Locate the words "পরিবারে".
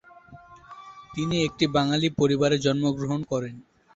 2.19-2.57